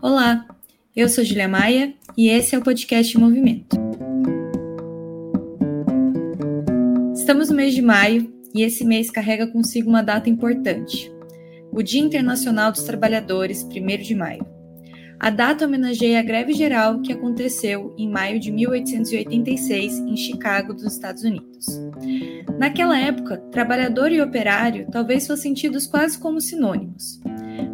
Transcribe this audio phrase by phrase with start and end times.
[0.00, 0.46] Olá,
[0.94, 3.76] eu sou Julia Maia e esse é o podcast Movimento.
[7.14, 11.10] Estamos no mês de maio e esse mês carrega consigo uma data importante:
[11.72, 14.46] o Dia Internacional dos Trabalhadores, 1 de maio.
[15.18, 20.84] A data homenageia a greve geral que aconteceu em maio de 1886 em Chicago, dos
[20.84, 21.66] Estados Unidos.
[22.56, 27.20] Naquela época, trabalhador e operário talvez fossem tidos quase como sinônimos.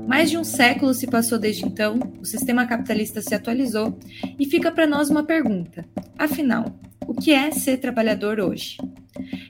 [0.07, 3.99] Mais de um século se passou desde então, o sistema capitalista se atualizou
[4.39, 5.85] e fica para nós uma pergunta:
[6.19, 8.77] afinal, o que é ser trabalhador hoje?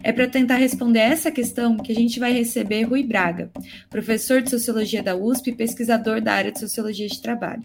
[0.03, 3.51] É para tentar responder essa questão que a gente vai receber Rui Braga,
[3.89, 7.65] professor de Sociologia da USP e pesquisador da área de Sociologia de Trabalho.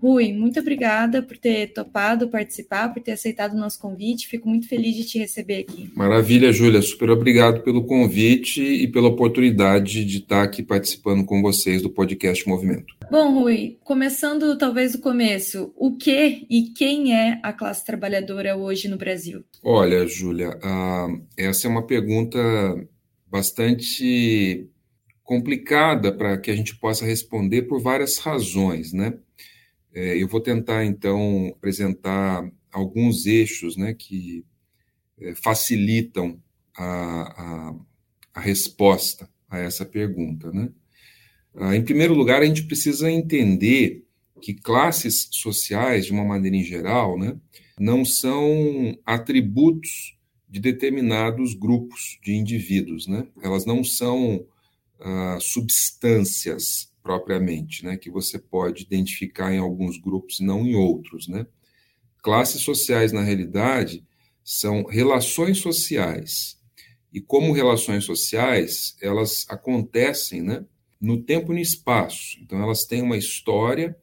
[0.00, 4.28] Rui, muito obrigada por ter topado participar, por ter aceitado o nosso convite.
[4.28, 5.90] Fico muito feliz de te receber aqui.
[5.94, 6.80] Maravilha, Júlia.
[6.82, 12.46] Super obrigado pelo convite e pela oportunidade de estar aqui participando com vocês do podcast
[12.48, 12.94] Movimento.
[13.10, 18.86] Bom, Rui, começando talvez do começo, o que e quem é a classe trabalhadora hoje
[18.86, 19.42] no Brasil?
[19.62, 22.38] Olha, Júlia, uh, essa é uma pergunta
[23.26, 24.68] bastante
[25.22, 29.14] complicada para que a gente possa responder por várias razões, né?
[29.98, 34.44] É, eu vou tentar, então, apresentar alguns eixos né, que
[35.20, 36.40] é, facilitam
[36.76, 37.74] a, a,
[38.34, 40.52] a, resposta a essa pergunta.
[40.52, 40.70] Né?
[41.52, 44.04] Ah, em primeiro lugar, a gente precisa entender
[44.40, 47.36] que classes sociais, de uma maneira em geral, né,
[47.76, 50.16] não são atributos
[50.48, 53.08] de determinados grupos de indivíduos.
[53.08, 53.26] Né?
[53.42, 54.46] Elas não são
[55.00, 61.26] ah, substâncias propriamente, né, que você pode identificar em alguns grupos e não em outros,
[61.26, 61.46] né?
[62.22, 64.04] Classes sociais, na realidade,
[64.44, 66.60] são relações sociais.
[67.10, 70.66] E como relações sociais, elas acontecem, né,
[71.00, 72.38] no tempo e no espaço.
[72.42, 73.96] Então, elas têm uma história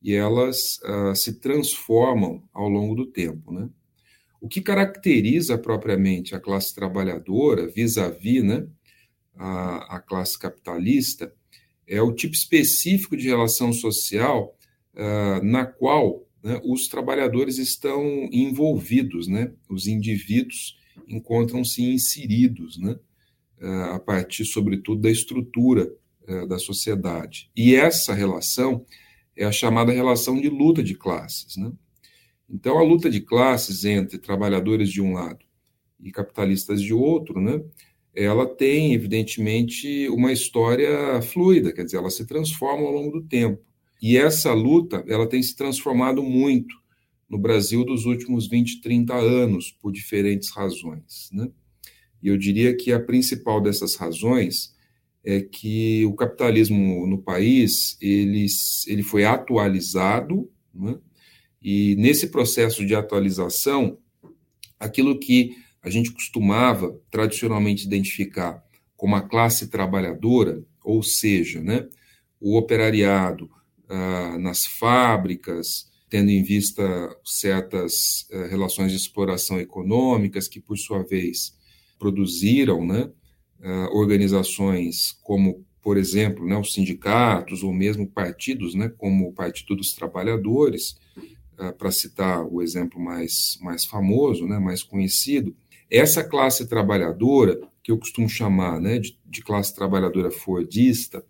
[0.00, 3.68] e elas uh, se transformam ao longo do tempo, né?
[4.40, 8.68] O que caracteriza propriamente a classe trabalhadora vis-à-vis, -vis, né,
[9.34, 11.34] a, a classe capitalista
[11.86, 14.56] é o tipo específico de relação social
[14.94, 18.02] uh, na qual né, os trabalhadores estão
[18.32, 19.52] envolvidos, né?
[19.68, 20.78] os indivíduos
[21.08, 22.96] encontram-se inseridos né?
[23.60, 25.90] Uh, a partir, sobretudo, da estrutura
[26.28, 27.50] uh, da sociedade.
[27.56, 28.84] E essa relação
[29.36, 31.56] é a chamada relação de luta de classes.
[31.56, 31.72] Né?
[32.48, 35.44] Então, a luta de classes entre trabalhadores de um lado
[36.00, 37.62] e capitalistas de outro, né,
[38.14, 43.60] ela tem, evidentemente, uma história fluida, quer dizer, ela se transforma ao longo do tempo.
[44.00, 46.74] E essa luta, ela tem se transformado muito
[47.28, 51.30] no Brasil dos últimos 20, 30 anos, por diferentes razões.
[51.32, 51.48] Né?
[52.22, 54.74] E eu diria que a principal dessas razões
[55.24, 58.46] é que o capitalismo no país ele,
[58.86, 60.98] ele foi atualizado, né?
[61.62, 63.98] e nesse processo de atualização,
[64.78, 68.64] aquilo que a gente costumava tradicionalmente identificar
[68.96, 71.86] como a classe trabalhadora, ou seja, né,
[72.40, 73.50] o operariado
[73.88, 76.82] ah, nas fábricas, tendo em vista
[77.24, 81.56] certas eh, relações de exploração econômicas que, por sua vez,
[81.98, 83.10] produziram né,
[83.62, 89.74] ah, organizações como, por exemplo, né, os sindicatos ou mesmo partidos, né, como o Partido
[89.74, 90.96] dos Trabalhadores,
[91.58, 95.56] ah, para citar o exemplo mais, mais famoso, né, mais conhecido,
[95.90, 101.24] essa classe trabalhadora, que eu costumo chamar né, de, de classe trabalhadora fordista,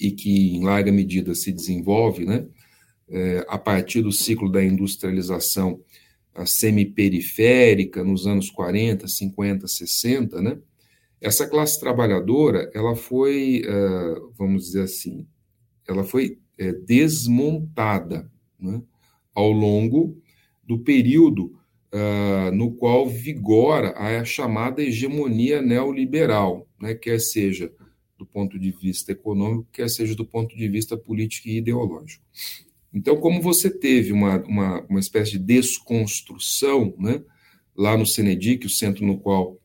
[0.00, 2.46] e que em larga medida se desenvolve né,
[3.08, 5.82] é, a partir do ciclo da industrialização
[6.46, 10.58] semiperiférica nos anos 40, 50, 60, né?
[11.20, 15.26] Essa classe trabalhadora, ela foi, é, vamos dizer assim,
[15.88, 18.80] ela foi é, desmontada né,
[19.34, 20.16] ao longo
[20.62, 21.57] do período
[21.92, 27.72] uh, no qual vigora a chamada hegemonia neoliberal, né, quer seja
[28.18, 32.24] do ponto de vista econômico, quer seja do ponto de vista político e ideológico.
[32.92, 37.22] Então, como você teve uma, uma, uma espécie de desconstrução né,
[37.76, 39.60] lá no Senedic, o centro no qual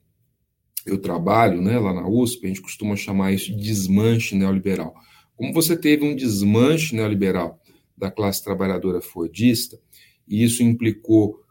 [0.85, 4.93] eu trabalho, né, lá na USP, a gente costuma chamar isso de desmanche neoliberal.
[5.35, 7.59] Como você teve um desmanche neoliberal
[7.97, 9.79] da classe trabalhadora fordista,
[10.27, 11.42] e isso implicou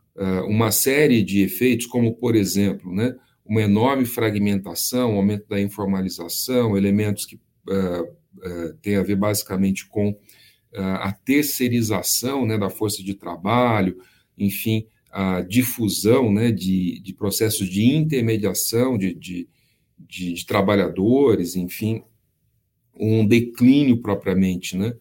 [0.46, 3.14] uma série de efeitos, como, por exemplo, né,
[3.44, 10.16] uma enorme fragmentação, aumento da informalização, elementos que uh, uh, têm a ver basicamente com
[10.74, 13.98] a terceirização né, da força de trabalho,
[14.38, 19.48] enfim, a difusão né, de, de processos de intermediação de, de,
[19.98, 22.02] de, de trabalhadores, enfim,
[22.94, 24.94] um declínio propriamente né,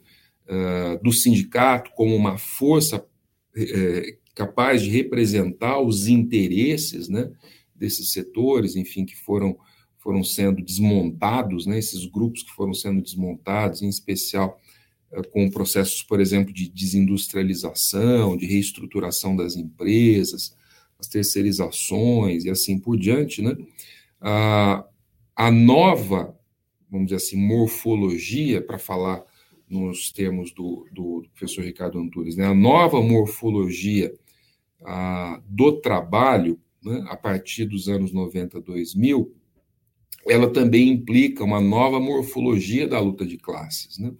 [0.47, 7.31] uh, do sindicato como uma força uh, capaz de representar os interesses né,
[7.75, 9.57] desses setores, enfim, que foram,
[9.97, 14.59] foram sendo desmontados, né, esses grupos que foram sendo desmontados, em especial
[15.11, 20.55] uh, com processos, por exemplo, de desindustrialização, de reestruturação das empresas,
[20.99, 23.57] as terceirizações e assim por diante, né?
[24.21, 24.85] A,
[25.35, 26.37] a nova,
[26.89, 29.23] vamos dizer assim, morfologia, para falar
[29.67, 32.45] nos termos do, do, professor Ricardo Antunes, né?
[32.45, 34.13] a nova morfologia
[34.83, 37.05] a, do trabalho, né?
[37.07, 39.33] a partir dos anos 90, 2000,
[40.27, 43.97] ela também implica uma nova morfologia da luta de classes.
[43.97, 44.11] Né?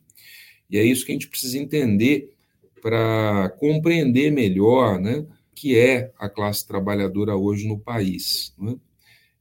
[0.70, 2.34] E é isso que a gente precisa entender
[2.82, 8.54] para compreender melhor né, que é a classe trabalhadora hoje no país.
[8.58, 8.76] Né?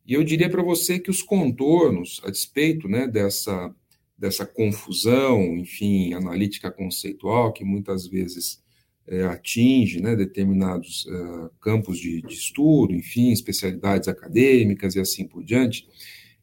[0.07, 3.75] E eu diria para você que os contornos, a despeito né, dessa,
[4.19, 8.63] dessa confusão, enfim, analítica conceitual, que muitas vezes
[9.11, 15.43] é, atinge né, determinados uh, campos de, de, estudo, enfim, especialidades acadêmicas e assim por
[15.43, 15.89] diante,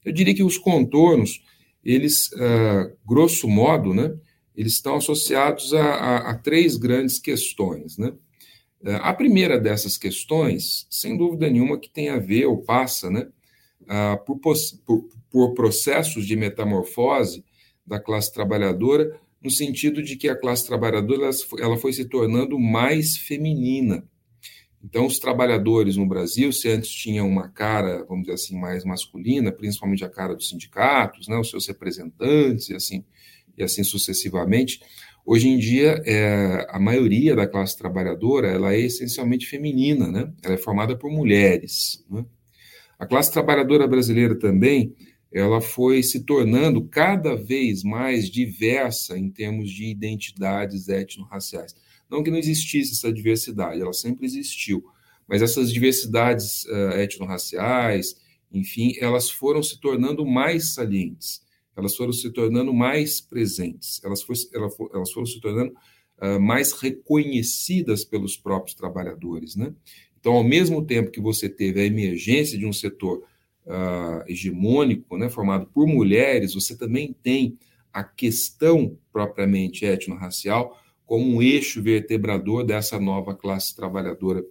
[0.03, 1.41] eu diria que os contornos,
[1.81, 4.13] eles, uh, grosso modo, né,
[4.53, 8.11] eles estão associados a, a, a três grandes questões, né?
[8.83, 13.27] É, a primeira dessas questões, sem dúvida nenhuma, que tem a ver ou passa né,
[14.23, 17.43] por, por, por processos de metamorfose
[17.85, 21.29] da classe trabalhadora, no sentido de que a classe trabalhadora
[21.59, 24.03] ela foi se tornando mais feminina.
[24.83, 29.51] Então, os trabalhadores no Brasil, se antes tinham uma cara, vamos dizer assim, mais masculina,
[29.51, 33.03] principalmente a cara dos sindicatos, né, os seus representantes e assim,
[33.57, 34.79] e assim sucessivamente,
[35.29, 40.31] Hoje em dia, é, a maioria da classe trabalhadora ela é essencialmente feminina, né?
[40.41, 42.01] ela é formada por mulheres.
[42.09, 42.25] Né?
[42.97, 44.95] A classe trabalhadora brasileira também
[45.31, 51.75] ela foi se tornando cada vez mais diversa em termos de identidades étnico-raciais.
[52.09, 54.83] Não que não existisse essa diversidade, ela sempre existiu,
[55.27, 58.15] mas essas diversidades uh, étnico-raciais,
[58.51, 61.45] enfim, elas foram se tornando mais salientes
[61.77, 64.35] elas foram se tornando mais presentes, elas, foi,
[64.93, 65.71] elas foram se tornando
[66.19, 69.55] uh, mais reconhecidas pelos próprios trabalhadores.
[69.55, 69.71] Né?
[70.19, 73.23] Então, ao mesmo tempo que você teve a emergência de um setor
[73.67, 77.57] uh, hegemônico, né, formado por mulheres, você também tem
[77.93, 84.43] a questão propriamente étnico-racial como um eixo vertebrador dessa nova classe trabalhadora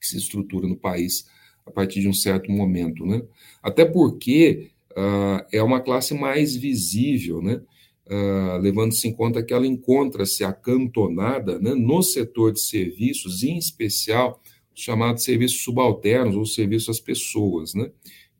[0.00, 1.28] que se estrutura no país
[1.64, 3.06] a partir de um certo momento.
[3.06, 3.22] Né?
[3.62, 7.60] Até porque uh, é uma classe mais visível, né?
[8.06, 14.40] Uh, levando-se em conta que ela encontra-se acantonada né, no setor de serviços, em especial
[14.74, 17.74] chamados serviços subalternos ou serviços às pessoas.
[17.74, 17.90] Né?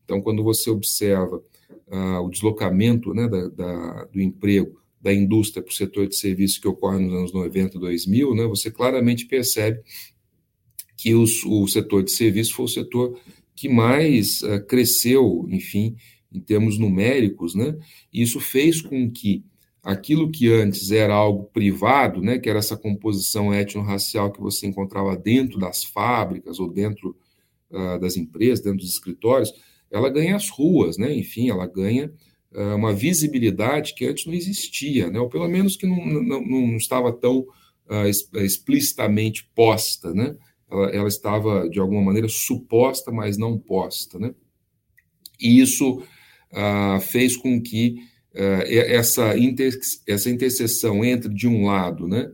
[0.05, 1.43] Então, quando você observa
[1.89, 6.59] uh, o deslocamento né, da, da, do emprego da indústria para o setor de serviços
[6.59, 9.81] que ocorre nos anos 90, 2000, né, você claramente percebe
[10.97, 13.19] que os, o setor de serviços foi o setor
[13.57, 15.97] que mais uh, cresceu, enfim,
[16.33, 17.77] em termos numéricos, né?
[18.13, 19.45] Isso fez com que
[19.83, 25.17] aquilo que antes era algo privado, né, que era essa composição étnico-racial que você encontrava
[25.17, 27.17] dentro das fábricas ou dentro
[27.71, 29.53] uh, das empresas, dentro dos escritórios,
[29.91, 31.13] ela ganha as ruas, né?
[31.13, 32.13] Enfim, ela ganha
[32.53, 35.19] uh, uma visibilidade que antes não existia, né?
[35.19, 38.07] Ou pelo menos que não, não, não estava tão uh,
[38.37, 40.37] explicitamente posta, né?
[40.71, 44.35] Ela, ela estava de alguma maneira suposta, mas não posta, né?
[45.41, 46.03] E isso
[47.01, 47.95] fez com que
[48.35, 49.73] essa, inter,
[50.07, 52.31] essa interseção entre, de um lado, né,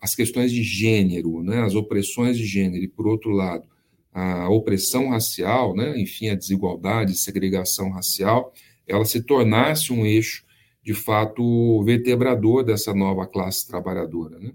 [0.00, 3.64] as questões de gênero, né, as opressões de gênero, e, por outro lado,
[4.12, 8.52] a opressão racial, né, enfim, a desigualdade, segregação racial,
[8.86, 10.44] ela se tornasse um eixo,
[10.82, 14.38] de fato, vertebrador dessa nova classe trabalhadora.
[14.38, 14.52] Né?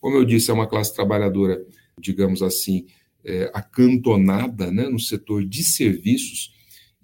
[0.00, 1.62] Como eu disse, é uma classe trabalhadora,
[2.00, 2.86] digamos assim,
[3.24, 6.53] é, acantonada né, no setor de serviços,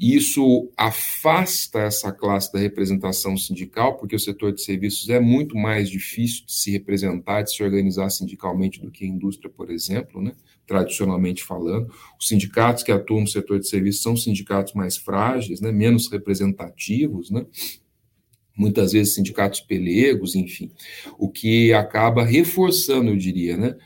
[0.00, 5.90] isso afasta essa classe da representação sindical, porque o setor de serviços é muito mais
[5.90, 10.32] difícil de se representar, de se organizar sindicalmente do que a indústria, por exemplo, né?
[10.66, 11.92] tradicionalmente falando.
[12.18, 15.70] Os sindicatos que atuam no setor de serviços são sindicatos mais frágeis, né?
[15.70, 17.44] menos representativos, né?
[18.56, 20.70] muitas vezes sindicatos pelegos, enfim,
[21.18, 23.76] o que acaba reforçando, eu diria, né?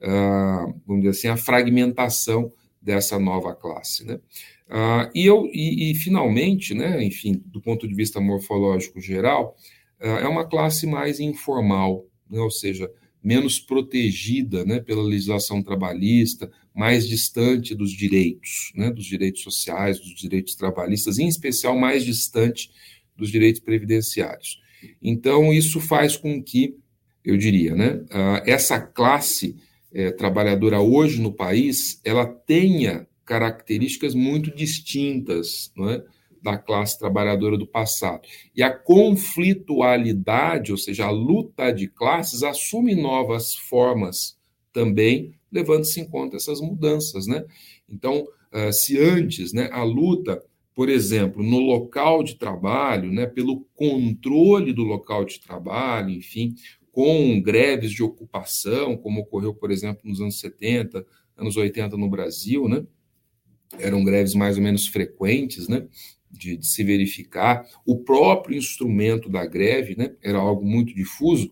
[0.00, 4.04] Uh, vamos dizer assim, a fragmentação dessa nova classe.
[4.04, 4.20] Né?
[4.68, 9.56] Ah, e, eu, e, e, finalmente, né, enfim, do ponto de vista morfológico geral,
[10.00, 12.90] ah, é uma classe mais informal, né, ou seja,
[13.22, 20.14] menos protegida né, pela legislação trabalhista, mais distante dos direitos, né, dos direitos sociais, dos
[20.14, 22.70] direitos trabalhistas, em especial mais distante
[23.16, 24.60] dos direitos previdenciários.
[25.00, 26.76] Então, isso faz com que,
[27.24, 28.04] eu diria, né,
[28.44, 29.56] essa classe
[29.92, 36.02] é, trabalhadora hoje no país, ela tenha características muito distintas, não é?
[36.42, 38.28] da classe trabalhadora do passado.
[38.54, 44.36] E a conflitualidade, ou seja, a luta de classes, assume novas formas
[44.70, 47.26] também, levando-se em conta essas mudanças.
[47.26, 47.42] Né?
[47.88, 53.66] Então, ah, se antes né, a luta, por exemplo, no local de trabalho, né, pelo
[53.74, 56.54] controle do local de trabalho, enfim,
[56.92, 61.04] com greves de ocupação, como ocorreu, por exemplo, nos anos 70,
[61.36, 62.84] anos 80 no Brasil, né?
[63.78, 65.86] Eram greves mais ou menos frequentes, né?
[66.34, 67.66] de, de, se verificar.
[67.86, 71.50] O próprio instrumento da greve né, era algo muito difuso.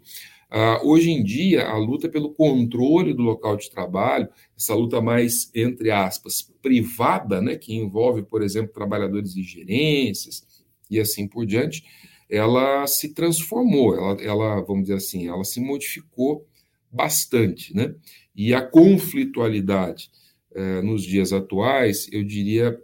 [0.51, 5.51] Uh, hoje em dia, a luta pelo controle do local de trabalho, essa luta mais,
[5.55, 10.47] entre aspas, privada, né, que envolve, por exemplo, trabalhadores de gerências
[10.91, 11.85] e assim por diante,
[12.29, 16.47] ela se transformou, ela, ela vamos dizer assim, ela se modificou
[16.91, 17.75] bastante.
[17.75, 17.95] Né?
[18.37, 20.11] E a conflitualidade
[20.55, 22.79] eh, nos dias atuais, eu diria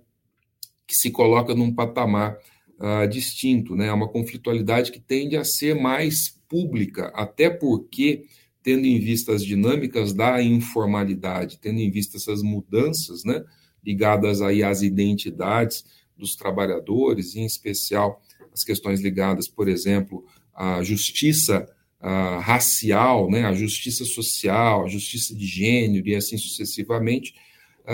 [0.87, 2.39] que se coloca num patamar
[2.79, 3.89] uh, distinto, né?
[3.89, 8.25] É uma conflitualidade que tende a ser mais pública, até porque,
[8.63, 13.45] tendo em vista as dinâmicas da informalidade, tendo em vista essas mudanças, né,
[13.85, 15.85] ligadas aí às identidades
[16.17, 18.23] dos trabalhadores, em especial
[18.53, 21.69] as questões ligadas, por exemplo, à justiça
[22.01, 27.35] uh, racial, né, à justiça social, à justiça de gênero e assim sucessivamente,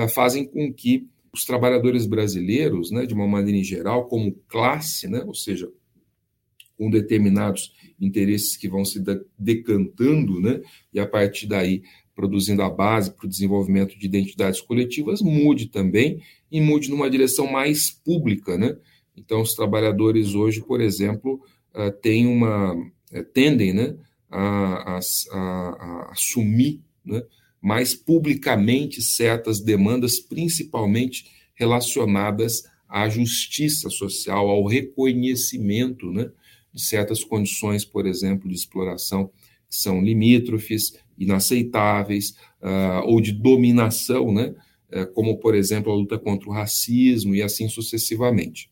[0.09, 5.23] fazem com que os trabalhadores brasileiros, né, de uma maneira em geral, como classe, né,
[5.27, 5.69] ou seja,
[6.77, 9.03] com determinados interesses que vão se
[9.39, 10.61] decantando, né,
[10.93, 11.83] e a partir daí
[12.15, 17.51] produzindo a base para o desenvolvimento de identidades coletivas, mude também e mude numa direção
[17.51, 18.77] mais pública, né?
[19.17, 21.41] Então, os trabalhadores hoje, por exemplo,
[21.75, 23.97] uh, têm uma uh, tendem, né,
[24.31, 25.01] a, a,
[25.33, 27.21] a, a assumir, né,
[27.65, 36.31] mais publicamente certas demandas, principalmente relacionadas à justiça social, ao reconhecimento né,
[36.75, 39.31] de certas condições, por exemplo, de exploração
[39.67, 44.55] que são limítrofes, inaceitáveis, uh, ou de dominação, né,
[44.93, 48.71] uh, como, por exemplo, a luta contra o racismo e assim sucessivamente.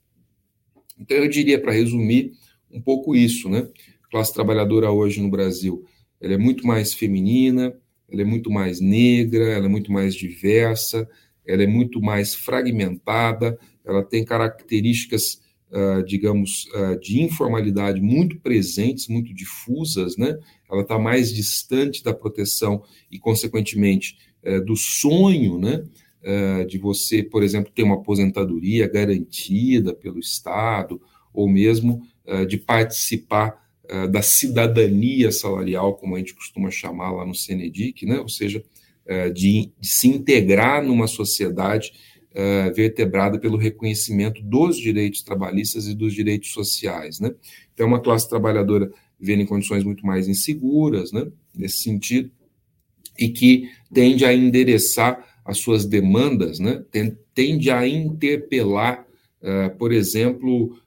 [0.98, 2.32] Então, eu diria, para resumir,
[2.70, 3.66] um pouco isso, né?
[4.04, 5.86] A classe trabalhadora hoje no Brasil
[6.20, 7.74] ela é muito mais feminina,
[8.12, 11.08] ela é muito mais negra, ela é muito mais diversa,
[11.46, 15.40] ela é muito mais fragmentada, ela tem características,
[15.70, 20.38] uh, digamos, uh, de informalidade muito presentes, muito difusas, né?
[20.70, 25.84] Ela está mais distante da proteção e, consequentemente, uh, do sonho, né?
[26.24, 31.02] Eh, de você, por exemplo, ter uma aposentadoria garantida pelo Estado,
[31.34, 32.00] ou mesmo
[32.46, 33.61] de participar
[33.92, 38.20] eh, da cidadania salarial, como a gente costuma chamar lá no Senedic, né?
[38.20, 38.64] ou seja,
[39.04, 41.92] eh, de, de se integrar numa sociedade
[42.32, 47.20] eh, vertebrada pelo reconhecimento dos direitos trabalhistas e dos direitos sociais.
[47.20, 47.34] Né?
[47.74, 51.30] Então, é uma classe trabalhadora vivendo em condições muito mais inseguras, né?
[51.54, 52.30] nesse sentido,
[53.18, 56.82] e que tende a endereçar as suas demandas, né?
[57.34, 59.06] tende a interpelar,
[59.76, 60.78] por exemplo,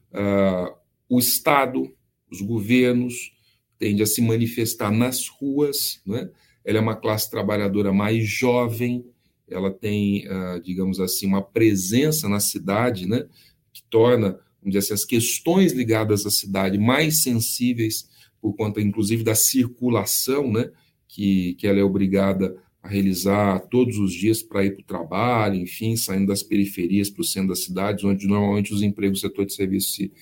[1.08, 1.94] o Estado,
[2.30, 3.32] os governos,
[3.78, 6.28] tende a se manifestar nas ruas, né?
[6.64, 9.04] ela é uma classe trabalhadora mais jovem,
[9.48, 13.26] ela tem, uh, digamos assim, uma presença na cidade, né?
[13.72, 18.08] que torna, dizer assim, as questões ligadas à cidade mais sensíveis,
[18.40, 20.70] por conta, inclusive, da circulação, né?
[21.08, 25.56] que, que ela é obrigada a realizar todos os dias para ir para o trabalho,
[25.56, 29.46] enfim, saindo das periferias para o centro das cidades, onde normalmente os empregos do setor
[29.46, 30.12] de serviço se,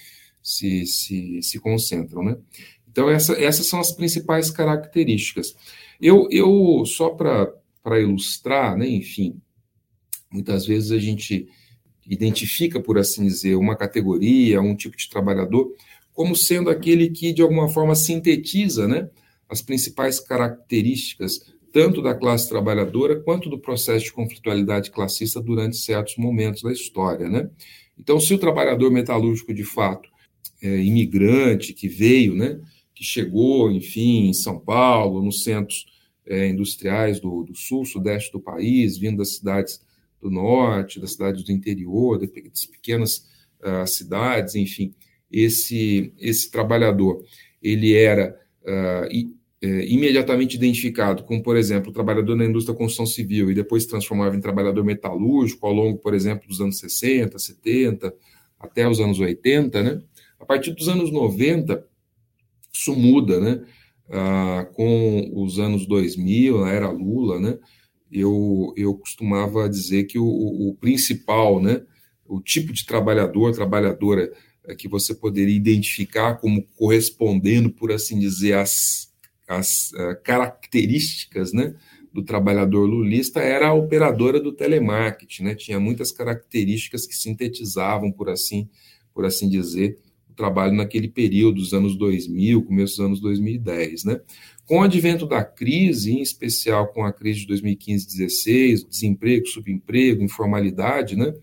[0.45, 2.23] se, se, se concentram.
[2.23, 2.37] Né?
[2.89, 5.57] Então, essa, essas são as principais características.
[6.01, 9.41] Eu, eu só para ilustrar, né, enfim,
[10.31, 11.49] muitas vezes a gente
[12.07, 15.75] identifica, por assim dizer, uma categoria, um tipo de trabalhador,
[16.13, 19.09] como sendo aquele que, de alguma forma, sintetiza né,
[19.49, 26.17] as principais características tanto da classe trabalhadora quanto do processo de conflitualidade classista durante certos
[26.17, 27.29] momentos da história.
[27.29, 27.51] Né?
[27.99, 30.09] Então, se o trabalhador metalúrgico, de fato,
[30.64, 32.59] é, imigrante que veio, né,
[32.94, 35.87] que chegou, enfim, em São Paulo, nos centros
[36.26, 39.85] é, industriais do, do, sul, sudeste do país, vindo das cidades
[40.21, 43.26] do norte, das cidades do interior, das pequenas
[43.61, 44.94] uh, cidades, enfim,
[45.30, 47.23] esse, esse trabalhador,
[47.62, 53.06] ele era uh, i, é, imediatamente identificado como, por exemplo, trabalhador na indústria da construção
[53.06, 57.38] civil e depois se transformava em trabalhador metalúrgico ao longo, por exemplo, dos anos 60,
[57.38, 58.14] 70,
[58.59, 60.02] até os anos 80, né?
[60.45, 61.87] A partir dos anos 90,
[62.71, 63.65] Isso muda, né?
[64.11, 67.59] Ah, com os anos 2000, a era Lula, né?
[68.13, 71.83] Eu, eu costumava dizer que o, o principal, né?
[72.27, 74.31] O tipo de trabalhador, trabalhadora
[74.67, 79.11] é, que você poderia identificar como correspondendo, por assim dizer, às,
[79.49, 81.75] às uh, características, né?
[82.13, 85.55] do trabalhador lulista era a operadora do telemarketing, né?
[85.57, 88.69] Tinha muitas características que sintetizavam, por assim,
[89.13, 89.99] por assim dizer,
[90.35, 94.21] trabalho naquele período dos anos 2000, começo dos anos 2010, né?
[94.67, 101.17] Com o advento da crise, em especial com a crise de 2015-16, desemprego, subemprego, informalidade,
[101.17, 101.35] né?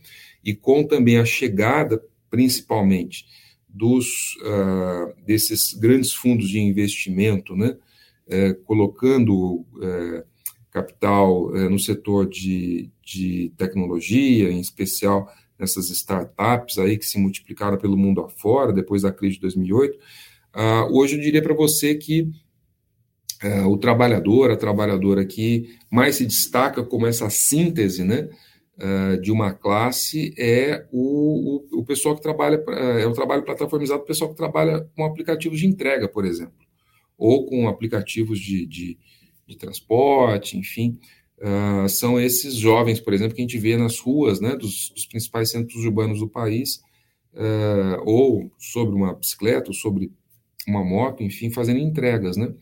[0.43, 3.25] E com também a chegada, principalmente,
[3.69, 7.77] dos uh, desses grandes fundos de investimento, né?
[8.27, 10.23] É, colocando é,
[10.71, 15.29] capital é, no setor de, de tecnologia, em especial
[15.61, 19.93] nessas startups aí que se multiplicaram pelo mundo afora depois da crise de 2008.
[19.95, 19.99] Uh,
[20.53, 22.23] ah, hoje eu diria para você que
[23.43, 28.27] uh, o trabalhador, a trabalhadora que mais se destaca como essa síntese, né,
[28.79, 32.61] uh, de uma classe é o, o, o pessoal que trabalha,
[32.99, 36.65] é o trabalho plataformizado, o pessoal que trabalha com aplicativos de entrega, por exemplo,
[37.15, 38.97] ou com aplicativos de, de
[39.51, 40.97] de transporte, enfim,
[41.41, 45.05] uh, são esses jovens, por exemplo, que a gente vê nas ruas né, dos, dos
[45.05, 46.81] principais centros urbanos do país,
[47.33, 50.11] uh, ou sobre uma bicicleta, ou sobre
[50.67, 52.53] uma moto, enfim, fazendo entregas, né?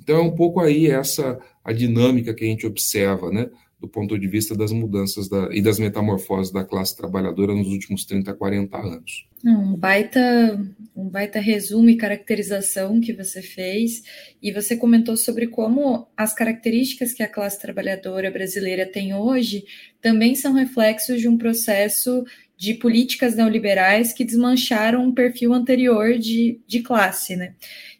[0.00, 4.18] Então é um pouco aí essa a dinâmica que a gente observa, né, do ponto
[4.18, 8.76] de vista das mudanças da, e das metamorfoses da classe trabalhadora nos últimos 30, 40
[8.76, 9.28] anos.
[9.44, 10.60] Um baita,
[10.96, 14.02] um baita resumo e caracterização que você fez,
[14.42, 19.64] e você comentou sobre como as características que a classe trabalhadora brasileira tem hoje
[20.00, 22.24] também são reflexos de um processo
[22.56, 27.54] de políticas neoliberais que desmancharam um perfil anterior de, de classe, né?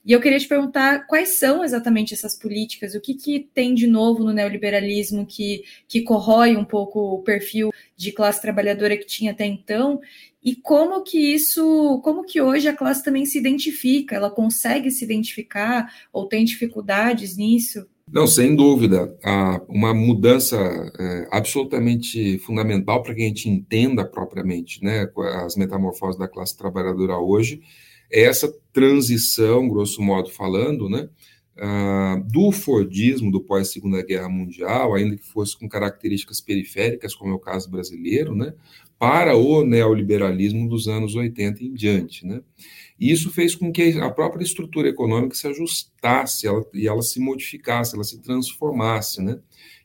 [0.08, 3.86] E eu queria te perguntar quais são exatamente essas políticas, o que, que tem de
[3.86, 9.32] novo no neoliberalismo que, que corrói um pouco o perfil de classe trabalhadora que tinha
[9.32, 10.00] até então,
[10.42, 15.04] e como que isso, como que hoje a classe também se identifica, ela consegue se
[15.04, 17.86] identificar ou tem dificuldades nisso?
[18.10, 19.14] Não, sem dúvida.
[19.68, 20.56] uma mudança
[20.98, 25.06] é, absolutamente fundamental para que a gente entenda propriamente né,
[25.44, 27.60] as metamorfoses da classe trabalhadora hoje
[28.10, 31.08] essa transição, grosso modo falando, né,
[31.58, 37.36] uh, do Fordismo do pós-Segunda Guerra Mundial, ainda que fosse com características periféricas, como é
[37.36, 38.54] o caso brasileiro, né,
[38.98, 42.26] para o neoliberalismo dos anos 80 em diante.
[42.26, 42.40] Né.
[42.98, 47.20] E isso fez com que a própria estrutura econômica se ajustasse ela, e ela se
[47.20, 49.22] modificasse, ela se transformasse.
[49.22, 49.38] Né.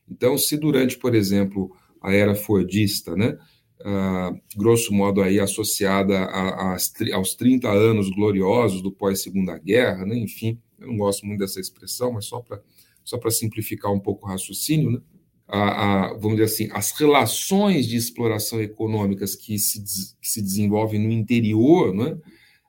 [0.10, 3.38] Então, se durante, por exemplo, a era Fordista, né,
[3.84, 6.78] uh, grosso modo aí associada a, a,
[7.14, 10.18] aos 30 anos gloriosos do pós-segunda guerra, né?
[10.18, 12.62] enfim, eu não gosto muito dessa expressão, mas só para
[13.04, 15.02] só simplificar um pouco o raciocínio, né?
[15.48, 19.84] a, a, vamos dizer assim, as relações de exploração econômicas que se,
[20.22, 22.18] que se desenvolvem no interior né,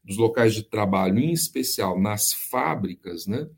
[0.05, 3.49] dos locais de trabalho, em especial nas fábricas, né,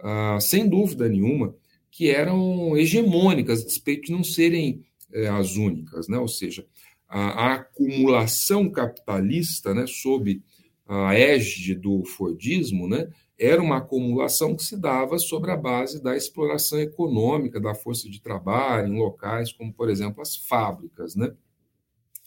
[0.00, 1.54] uh, sem dúvida nenhuma,
[1.90, 6.66] que eram hegemônicas, despeito de não serem é, as únicas, né, ou seja,
[7.12, 10.42] a, acumulação capitalista, né, sob
[10.86, 16.16] a égide do Fordismo, né, era uma acumulação que se dava sobre a base da
[16.16, 21.34] exploração econômica da força de trabalho em locais como, por exemplo, as fábricas, né?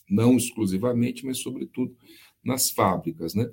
[0.09, 1.95] Não exclusivamente, mas sobretudo
[2.43, 3.49] nas fábricas, né?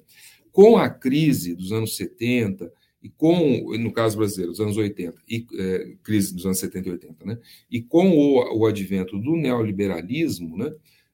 [0.51, 2.71] Com a crise dos anos 70
[3.03, 6.93] e com, no caso brasileiro, dos anos 80, e, é, crise dos anos 70 e
[6.93, 7.39] 80, né?
[7.71, 10.73] E com o, o advento do neoliberalismo, né?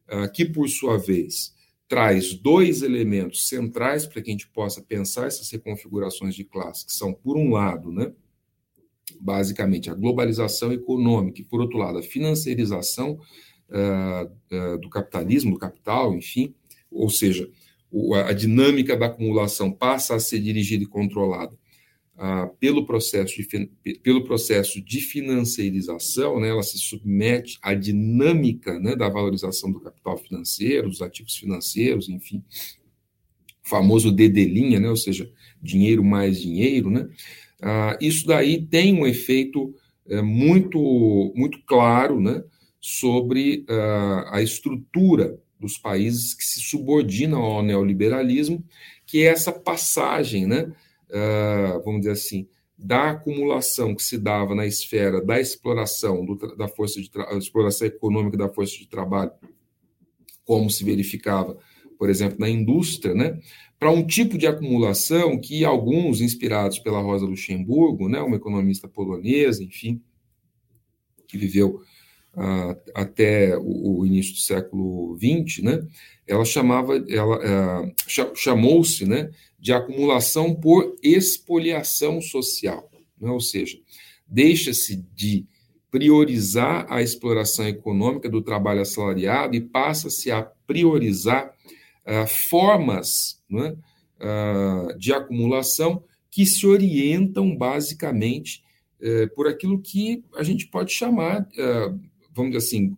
[0.08, 1.54] Ah, que, por sua vez,
[1.86, 6.92] traz dois elementos centrais para que a gente possa pensar essas reconfigurações de classe, que
[6.92, 8.12] são, por um lado, né,
[9.20, 13.18] basicamente, a globalização econômica, e, por outro lado, a financiarização
[13.68, 16.54] uh, uh, do capitalismo, do capital, enfim,
[16.90, 17.50] ou seja,
[17.90, 21.56] o, a dinâmica da acumulação passa a ser dirigida e controlada
[22.20, 23.70] ah, pelo, processo de,
[24.02, 30.18] pelo processo de financiarização, né, ela se submete à dinâmica né, da valorização do capital
[30.18, 32.42] financeiro, dos ativos financeiros, enfim,
[33.64, 34.46] o famoso DD
[34.80, 35.30] né, ou seja,
[35.62, 37.08] dinheiro mais dinheiro, né,
[37.62, 39.72] ah, isso daí tem um efeito
[40.08, 42.42] é, muito, muito claro né,
[42.80, 48.64] sobre ah, a estrutura dos países que se subordinam ao neoliberalismo,
[49.06, 50.72] que é essa passagem, né,
[51.10, 56.68] uh, vamos dizer assim, da acumulação que se dava na esfera da exploração do, da
[56.68, 59.32] força de exploração econômica da força de trabalho,
[60.44, 61.58] como se verificava
[61.98, 63.38] por exemplo, na indústria, né,
[63.78, 69.62] para um tipo de acumulação que alguns, inspirados pela Rosa Luxemburgo, né, uma economista polonesa,
[69.64, 70.00] enfim,
[71.26, 71.82] que viveu
[72.94, 75.86] até o, o, início do século XX, né,
[76.26, 77.92] ela chamava, ela uh,
[78.36, 82.88] chamou-se, né, de acumulação por expoliação social,
[83.20, 83.78] né, ou seja,
[84.26, 85.46] deixa-se de
[85.90, 91.52] priorizar a exploração econômica do trabalho assalariado e passa-se a priorizar
[92.06, 93.74] uh, formas né,
[94.20, 98.62] uh, de acumulação que se orientam basicamente
[99.36, 101.46] por aquilo que a gente pode chamar,
[102.38, 102.96] vamos dizer assim,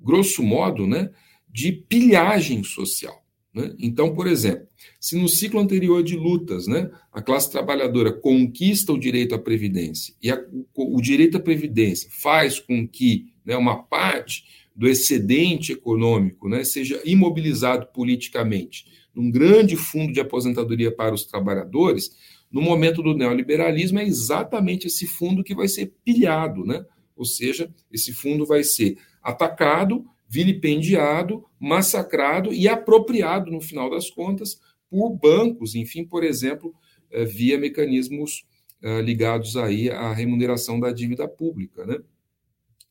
[0.00, 1.10] grosso modo, né,
[1.48, 3.24] de pilhagem social.
[3.54, 3.74] Né?
[3.78, 4.66] Então, por exemplo,
[5.00, 10.14] se no ciclo anterior de lutas né, a classe trabalhadora conquista o direito à previdência
[10.20, 15.72] e a, o, o, direito à previdência faz com que né, uma parte do excedente
[15.72, 22.10] econômico né, seja imobilizado politicamente num grande fundo de aposentadoria para os trabalhadores,
[22.50, 26.84] no momento do neoliberalismo é exatamente esse fundo que vai ser pilhado, né?
[27.16, 34.60] Ou seja, esse fundo vai ser atacado vilipendiado, massacrado e apropriado, no final das contas,
[34.90, 36.74] por bancos, enfim, por exemplo,
[37.10, 38.44] eh, via mecanismos
[38.82, 41.86] eh, ligados aí à remuneração da dívida pública.
[41.86, 41.98] Né?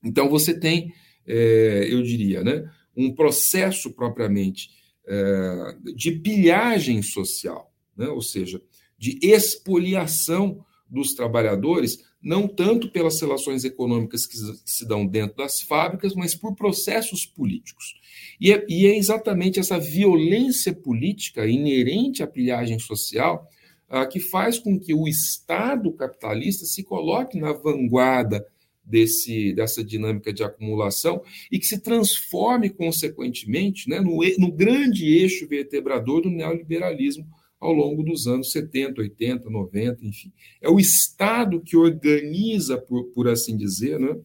[0.04, 0.94] Então, você tem,
[1.28, 4.70] eh, eu diria, né, um processo propriamente
[5.98, 8.08] de pilhagem social, né?
[8.08, 8.62] ou seja,
[8.98, 16.16] de expoliação dos trabalhadores não tanto pelas relações econômicas que se dão dentro das fábricas,
[16.16, 17.96] mas por processos políticos.
[18.40, 23.48] E é, e é exatamente essa violência política inerente à pilhagem social
[23.90, 28.46] ah, que faz com que o Estado capitalista se coloque na vanguarda
[28.84, 35.48] desse, dessa dinâmica de acumulação e que se transforme, consequentemente, né, no, no grande eixo
[35.48, 37.28] vertebrador do neoliberalismo
[37.64, 40.34] ao longo dos anos 70, 80, 90, enfim.
[40.62, 44.18] É o Estado que organiza, por, por assim dizer, né,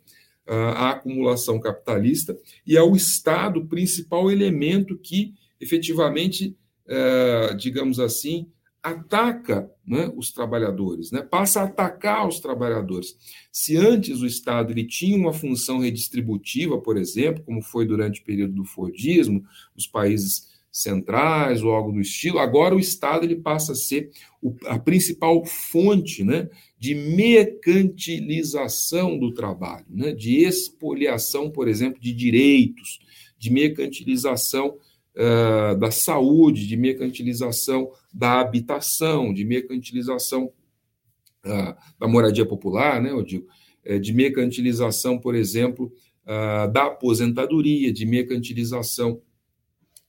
[0.45, 8.49] a, acumulação capitalista, e é o Estado principal elemento que efetivamente, é, digamos assim,
[8.83, 13.17] ataca né, os trabalhadores, né, passa a atacar os trabalhadores.
[13.53, 18.25] Se antes o Estado ele tinha uma função redistributiva, por exemplo, como foi durante o
[18.25, 19.45] período do Fordismo,
[19.77, 20.48] os países
[20.79, 22.39] centrais ou algo do estilo.
[22.39, 24.11] Agora o Estado ele passa a ser
[24.41, 32.13] o, a principal fonte né, de mercantilização do trabalho, né, de expoliação, por exemplo, de
[32.13, 33.01] direitos,
[33.37, 34.79] de mercantilização
[35.17, 40.53] uh, da saúde, de mercantilização da habitação, de mercantilização
[41.45, 43.49] uh, da moradia popular, né, eu digo,
[43.85, 45.93] é, de mercantilização, por exemplo,
[46.25, 49.21] uh, da aposentadoria, de mercantilização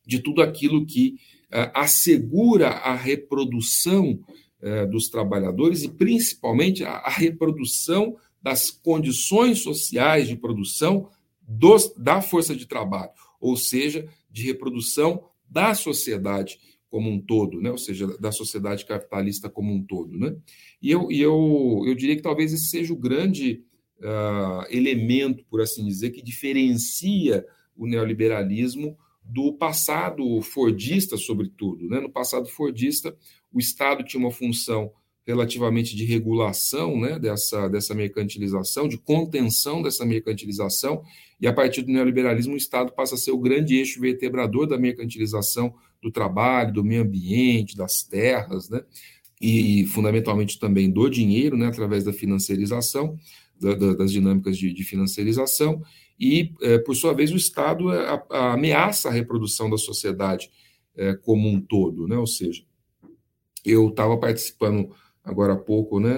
[0.09, 1.19] de tudo aquilo que
[1.53, 4.19] uh, assegura a reprodução
[4.59, 11.07] uh, dos trabalhadores e, principalmente, a, a, reprodução das condições sociais de produção
[11.47, 16.57] dos, da força de trabalho, ou seja, de reprodução da sociedade
[16.89, 17.69] como um todo, né?
[17.69, 20.17] ou seja, da sociedade capitalista como um todo.
[20.17, 20.35] Né?
[20.81, 23.63] E eu, e eu, eu diria que talvez esse seja o grande
[23.99, 27.45] uh, elemento, por assim dizer, que diferencia
[27.77, 28.97] o neoliberalismo
[29.29, 31.87] do passado fordista, sobretudo.
[31.87, 31.99] Né?
[31.99, 33.15] No passado fordista,
[33.53, 34.91] o Estado tinha uma função
[35.25, 41.03] relativamente de regulação né, dessa, dessa mercantilização, de contenção dessa mercantilização,
[41.39, 44.77] e a partir do neoliberalismo, o Estado passa a ser o grande eixo vertebrador da
[44.77, 48.81] mercantilização do trabalho, do meio ambiente, das terras, né,
[49.39, 53.15] e, fundamentalmente também do dinheiro, né, através da financiarização,
[53.61, 55.83] da, da, das dinâmicas de, de financiarização,
[56.19, 60.51] e, é, por sua vez, o Estado é, ameaça a reprodução da sociedade
[60.97, 62.17] é, como um todo, né?
[62.17, 62.63] Ou seja,
[63.65, 64.89] eu estava participando
[65.23, 66.17] agora há pouco, né,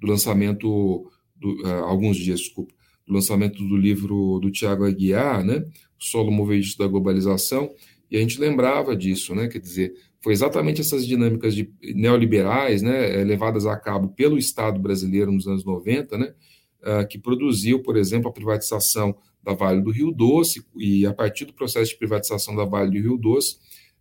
[0.00, 2.74] do lançamento, do, alguns dias, desculpa,
[3.06, 5.64] do lançamento do livro do Tiago Aguiar, né,
[5.98, 7.70] Solo Movedista da Globalização,
[8.10, 13.22] e a gente lembrava disso, né, quer dizer, foi exatamente essas dinâmicas de neoliberais, né,
[13.22, 16.34] levadas a cabo pelo Estado brasileiro nos anos 90, né,
[16.82, 21.44] uh, que produziu, por exemplo, a privatização da Vale do Rio Doce, e a partir
[21.44, 23.56] do processo de privatização da Vale do Rio Doce,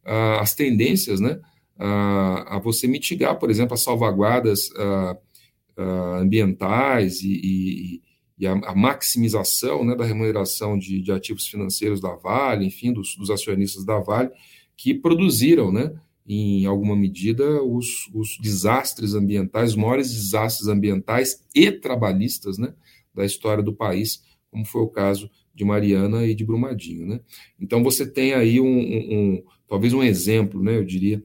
[0.05, 1.39] uh, as tendências né,
[1.79, 4.69] uh, a você mitigar, por exemplo, as salvaguardas
[6.21, 8.01] ambientais e, e,
[8.37, 13.15] e a, a, maximização né, da remuneração de, de, ativos financeiros da Vale, enfim, dos,
[13.15, 14.29] dos acionistas da Vale,
[14.75, 15.93] que produziram, né,
[16.31, 22.71] em alguma medida, os, os desastres ambientais, os maiores desastres ambientais e trabalhistas né,
[23.15, 27.07] da história do país, como foi o caso de Mariana e de Brumadinho.
[27.07, 27.19] Né?
[27.59, 31.23] Então, você tem aí um, um, um talvez um exemplo, né, eu diria,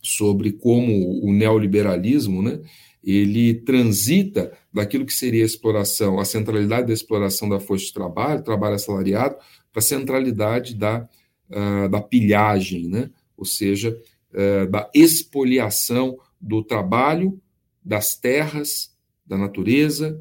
[0.00, 2.60] sobre como o neoliberalismo, né,
[3.02, 8.44] ele transita daquilo que seria a exploração, a centralidade da exploração da força de trabalho,
[8.44, 9.34] trabalho assalariado,
[9.72, 11.08] para a centralidade da,
[11.50, 13.10] uh, da pilhagem, né?
[13.36, 13.98] Ou seja,
[14.32, 17.40] uh, da expoliação do trabalho,
[17.84, 18.94] das terras,
[19.24, 20.20] da natureza,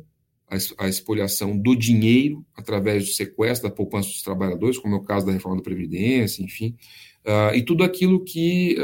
[0.77, 5.25] a, expoliação do dinheiro através do sequestro da poupança dos trabalhadores, como é o caso
[5.25, 6.75] da reforma da Previdência, enfim,
[7.25, 8.77] uh, e tudo aquilo que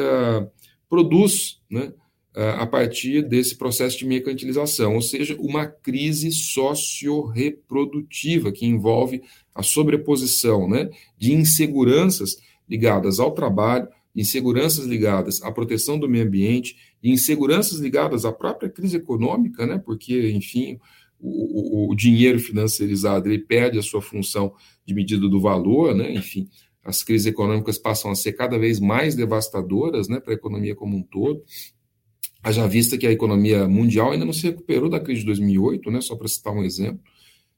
[0.89, 1.93] produz né,
[2.33, 9.21] a partir desse processo de mercantilização, ou seja, uma crise socio-reprodutiva que envolve
[9.53, 12.37] a sobreposição né, de inseguranças
[12.69, 18.69] ligadas ao trabalho, inseguranças ligadas à proteção do meio ambiente, e inseguranças ligadas à própria
[18.69, 20.79] crise econômica, né, porque, enfim,
[21.19, 24.53] o, o, o dinheiro financiarizado ele perde a sua função
[24.85, 26.47] de medida do valor, né, enfim,
[26.83, 30.97] as crises econômicas passam a ser cada vez mais devastadoras né, para a economia como
[30.97, 31.43] um todo.
[32.41, 36.01] Haja vista que a economia mundial ainda não se recuperou da crise de 2008, né,
[36.01, 37.01] só para citar um exemplo.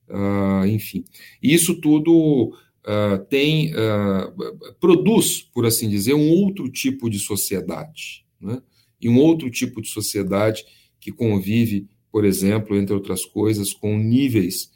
[0.10, 1.06] Uh, enfim,
[1.42, 2.54] isso tudo
[2.86, 8.62] uh, tem uh, produz, por assim dizer, um outro tipo de sociedade, né?
[9.02, 10.64] e um outro tipo de sociedade
[11.00, 14.72] que convive, por exemplo, entre outras coisas, com níveis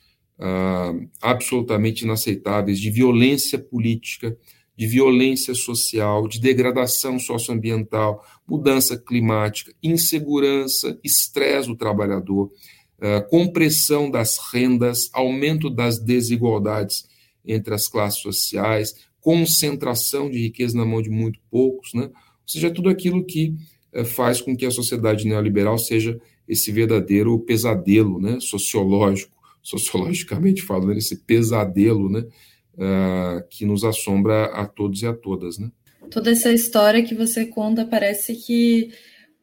[1.20, 4.38] absolutamente inaceitáveis de violência política,
[4.78, 12.52] de violência social, de degradação socioambiental, mudança climática, insegurança, estresse do trabalhador,
[13.00, 17.06] uh, compressão das rendas, aumento das desigualdades
[17.48, 22.04] entre as classes sociais, concentração de riqueza na mão de muito poucos, né?
[22.04, 22.12] ou
[22.46, 23.56] seja, tudo aquilo que
[23.94, 28.40] uh, faz com que a sociedade neoliberal seja esse verdadeiro pesadelo né?
[28.40, 32.26] sociológico, sociologicamente falando, esse pesadelo né?
[32.76, 35.72] uh, que nos assombra a todos e a todas, né?
[36.10, 38.92] Toda essa história que você conta parece que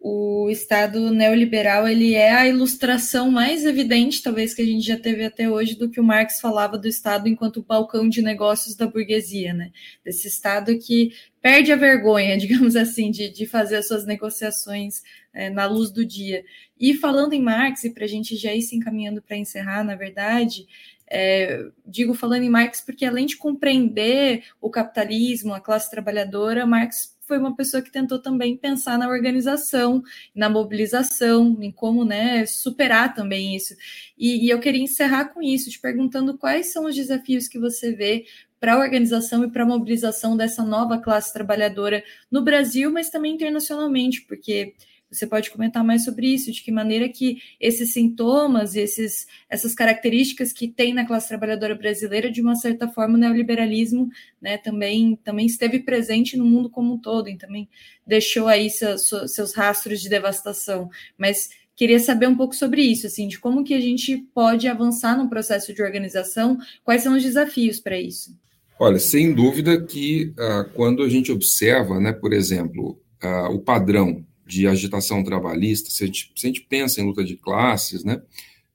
[0.07, 5.25] o Estado neoliberal ele é a ilustração mais evidente, talvez, que a gente já teve
[5.25, 9.55] até hoje, do que o Marx falava do Estado enquanto balcão de negócios da burguesia,
[9.55, 9.73] né?
[10.05, 15.49] Desse Estado que perde a vergonha, digamos assim, de, de fazer as suas negociações é,
[15.49, 16.45] na luz do dia.
[16.79, 19.95] E falando em Marx, e para a gente já ir se encaminhando para encerrar, na
[19.95, 20.67] verdade,
[21.11, 27.14] é, digo falando em Marx porque, além de compreender o capitalismo, a classe trabalhadora, Marx
[27.27, 30.03] foi uma pessoa que tentou também pensar na organização,
[30.35, 33.75] na mobilização, em como né, superar também isso.
[34.17, 37.93] E, e eu queria encerrar com isso, te perguntando quais são os desafios que você
[37.93, 38.27] vê
[38.61, 43.35] para a organização e para a mobilização dessa nova classe trabalhadora no Brasil, mas também
[43.35, 44.75] internacionalmente, porque
[45.11, 50.53] você pode comentar mais sobre isso, de que maneira que esses sintomas, esses, essas características
[50.53, 54.09] que tem na classe trabalhadora brasileira, de uma certa forma, o neoliberalismo
[54.41, 57.69] né, também, também esteve presente no mundo como um todo, e também
[58.07, 60.91] deixou aí seus, seus rastros de devastação.
[61.17, 65.17] Mas queria saber um pouco sobre isso, assim, de como que a gente pode avançar
[65.17, 68.37] no processo de organização, quais são os desafios para isso?
[68.79, 74.25] Olha, sem dúvida que uh, quando a gente observa, né, por exemplo, uh, o padrão
[74.47, 78.23] de agitação trabalhista, se a gente, se a gente pensa em luta de classes, né,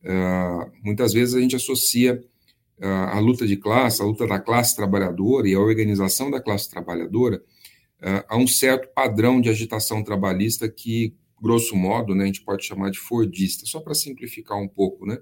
[0.04, 2.24] uh, muitas vezes a gente associa
[2.80, 6.70] uh, a luta de classe, a luta da classe trabalhadora e a organização da classe
[6.70, 7.38] trabalhadora
[8.02, 12.66] uh, a um certo padrão de agitação trabalhista que, grosso modo, né, a gente pode
[12.66, 15.18] chamar de fordista, só para simplificar um pouco, né,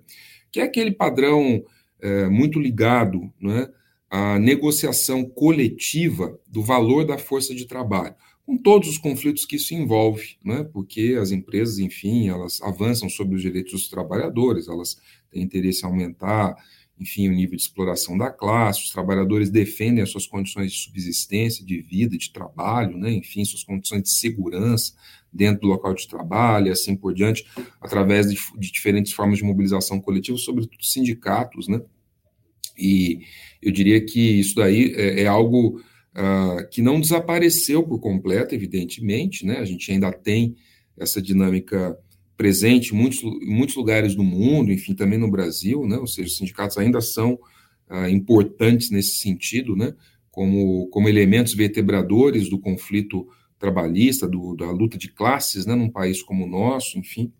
[0.51, 1.63] que é aquele padrão
[1.99, 3.67] eh, muito ligado né,
[4.07, 8.15] à negociação coletiva do valor da força de trabalho
[8.47, 10.63] com todos os conflitos que isso envolve, né?
[10.71, 14.97] porque as empresas, enfim, elas avançam sobre os direitos dos trabalhadores, elas
[15.29, 16.55] têm interesse em aumentar,
[16.97, 21.65] enfim, o nível de exploração da classe, os trabalhadores defendem as suas condições de subsistência,
[21.65, 23.11] de vida, de trabalho, né?
[23.11, 24.93] enfim, suas condições de segurança
[25.31, 27.45] dentro do local de trabalho, e assim por diante,
[27.81, 31.81] através de, de diferentes formas de mobilização coletiva, sobretudo sindicatos, né?
[32.79, 33.19] E
[33.61, 35.81] eu diria que isso daí é, é algo
[36.17, 39.59] uh, que não desapareceu por completo, evidentemente, né?
[39.59, 40.55] A gente ainda tem
[40.97, 41.97] essa dinâmica
[42.35, 45.97] presente em muitos, em muitos lugares do mundo, enfim, também no Brasil, né?
[45.97, 47.33] Ou seja, os sindicatos ainda são
[47.89, 49.93] uh, importantes nesse sentido, né?
[50.31, 53.27] Como, como elementos vertebradores do conflito
[53.59, 55.75] trabalhista, do, da luta de classes, né?
[55.75, 57.31] Num país como o nosso, enfim.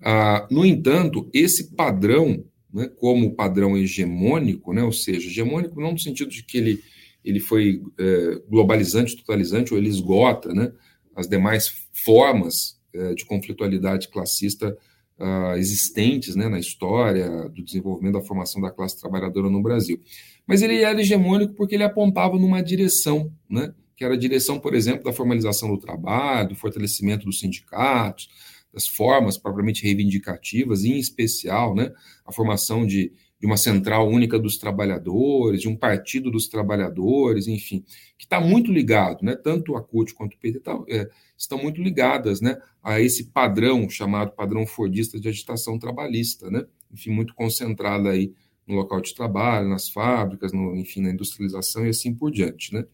[0.00, 5.98] Uh, no entanto, esse padrão, né, como padrão hegemônico, né, ou seja, hegemônico não no
[5.98, 6.82] sentido de que ele
[7.24, 10.72] ele foi é, globalizante, totalizante, ou ele esgota né,
[11.14, 11.68] as demais
[12.04, 14.76] formas é, de conflitualidade classista
[15.18, 20.00] uh, existentes né, na história do desenvolvimento da formação da classe trabalhadora no Brasil.
[20.46, 24.74] Mas ele era hegemônico porque ele apontava numa direção, né, que era a direção, por
[24.74, 28.28] exemplo, da formalização do trabalho, do fortalecimento dos sindicatos,
[28.72, 31.92] das formas propriamente reivindicativas, em especial né,
[32.26, 37.84] a formação de, de uma central única dos trabalhadores, de um partido dos trabalhadores, enfim,
[38.16, 41.82] que está muito ligado, né, tanto a CUT quanto o PT tá, é, estão muito
[41.82, 48.10] ligadas né, a esse padrão chamado padrão fordista de agitação trabalhista, né, enfim, muito concentrada
[48.10, 48.32] aí
[48.64, 52.72] no local de trabalho, nas fábricas, no, enfim, na industrialização e assim por diante.
[52.72, 52.84] Né.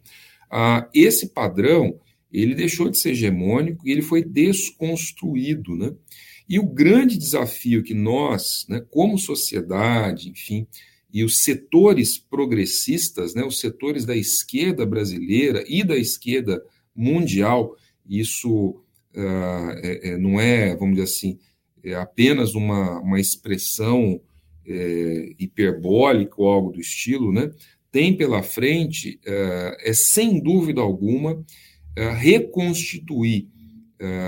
[0.50, 2.00] Ah, esse padrão
[2.32, 5.92] ele deixou de ser hegemônico e ele foi desconstruído, né?
[6.48, 10.66] E o grande desafio que nós, né, como sociedade, enfim,
[11.12, 16.62] e os setores progressistas, né, os setores da esquerda brasileira e da esquerda
[16.94, 17.76] mundial,
[18.08, 18.70] isso
[19.14, 21.38] uh, é, é, não é, vamos dizer assim,
[21.84, 24.20] é apenas uma, uma expressão
[24.66, 27.50] é, hiperbólica ou algo do estilo, né,
[27.90, 33.48] tem pela frente, uh, é sem dúvida alguma, uh, reconstituir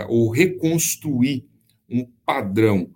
[0.08, 1.44] ou reconstruir
[1.90, 2.90] um padrão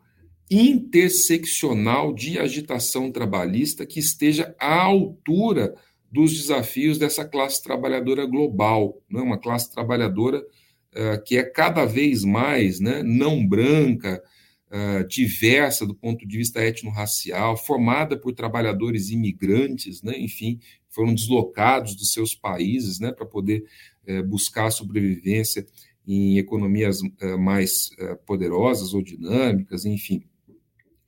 [0.51, 5.75] interseccional de agitação trabalhista que esteja à altura
[6.11, 9.21] dos desafios dessa classe trabalhadora global, né?
[9.21, 14.23] uma classe trabalhadora uh, que é cada vez mais né, não branca,
[14.71, 21.97] uh, diversa do ponto de vista étnico-racial, formada por trabalhadores imigrantes, né, enfim, foram deslocados
[21.97, 23.65] dos seus países né, para poder
[24.09, 25.67] uh, buscar sobrevivência
[26.07, 27.91] em economias uh, mais
[28.27, 30.23] poderosas ou dinâmicas, enfim,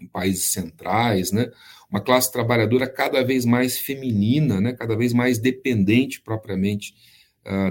[0.01, 1.51] em países centrais, né,
[1.91, 6.95] uma classe trabalhadora cada vez mais feminina, né, cada vez mais dependente propriamente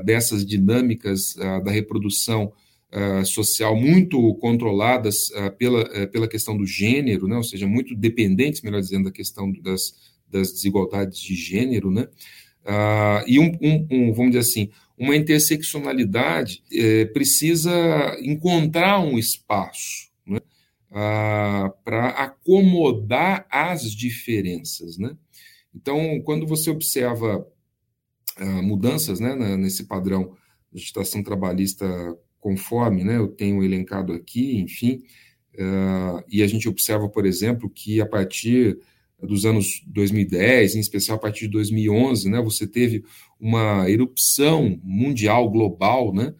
[0.05, 2.53] dessas dinâmicas da reprodução
[2.95, 7.35] uh, social muito controladas pela, uh, pela questão do gênero, né?
[7.35, 9.93] ou seja, muito dependentes, melhor dizendo, da questão das,
[10.29, 12.07] das desigualdades de gênero, né?
[13.27, 17.71] e um, um, um, vamos dizer assim, uma interseccionalidade eh, precisa
[18.21, 20.39] encontrar um espaço né?
[21.83, 25.15] para acomodar as diferenças, né?
[25.73, 27.45] Então, quando você observa
[28.63, 30.35] mudanças né, nesse padrão
[30.71, 31.85] de agitação trabalhista
[32.45, 35.01] conforme né, eu tenho elencado aqui, enfim,
[35.55, 38.77] uh, e a gente observa, por exemplo, que a partir
[39.21, 43.03] dos anos 2010, em especial a partir de 2011, né, você teve
[43.39, 46.33] uma erupção mundial, global, né,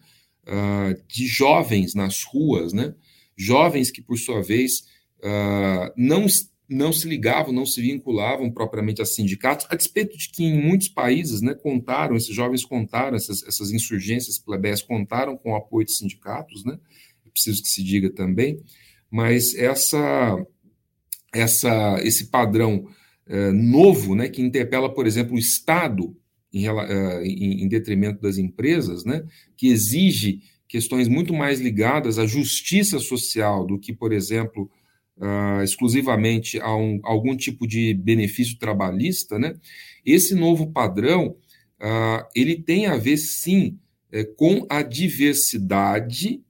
[0.46, 2.94] uh, de jovens nas ruas, né,
[3.36, 4.80] jovens que, por sua vez,
[5.18, 6.26] uh, não
[6.68, 10.88] não se ligavam, não se vinculavam propriamente a sindicatos, a despeito de que em muitos
[10.88, 15.92] países né, contaram, esses jovens contaram, essas, essas insurgências plebeias contaram com o apoio de
[15.92, 16.76] sindicatos, né,
[17.24, 18.60] é preciso que se diga também,
[19.08, 20.36] mas essa,
[21.40, 22.88] essa, esse padrão
[23.26, 26.16] é, novo, né, que interpela, por exemplo, o Estado
[26.52, 29.24] em, é, em, em detrimento das empresas, né,
[29.56, 34.70] que exige questões muito mais ligadas à justiça social do que, por exemplo,
[35.16, 39.54] uh, exclusivamente a, um, algum tipo de benefício trabalhista, né?
[40.04, 41.36] Esse novo padrão
[41.80, 43.78] uh, ele tem a ver sim
[44.12, 46.42] é, com a diversidade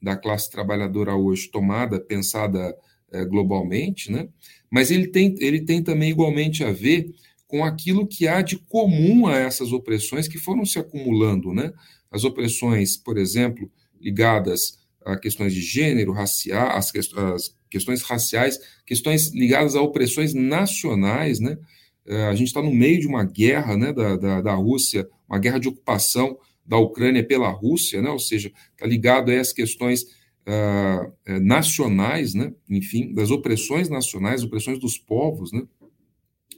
[0.00, 2.76] da classe trabalhadora hoje tomada, pensada
[3.14, 4.28] é, globalmente, né?
[4.70, 7.14] Mas ele tem, ele tem também igualmente a ver
[7.46, 11.72] com aquilo que há de comum a essas opressões que foram se acumulando, né?
[12.10, 19.32] As opressões, por exemplo, ligadas a questões de gênero, racial, as, as questões raciais, questões
[19.32, 21.58] ligadas a opressões nacionais, né?
[22.06, 25.38] É, a gente está no meio de uma guerra né, da, da, da, Rússia, uma
[25.38, 28.10] guerra de ocupação da Ucrânia pela Rússia, né?
[28.10, 30.04] ou seja, está ligado a essas questões
[30.46, 32.52] uh, nacionais, né?
[32.68, 35.62] enfim, das opressões nacionais, opressões dos povos, né?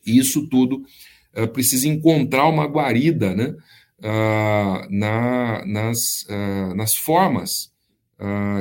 [0.06, 0.82] e isso tudo
[1.36, 3.54] uh, precisa encontrar uma guarida né?
[3.98, 6.26] Uh, na, nas,
[6.76, 7.74] nas formas